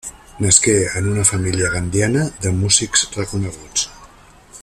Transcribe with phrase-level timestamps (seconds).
[0.43, 3.87] Nasqué en una família gandiana de músics reconeguts.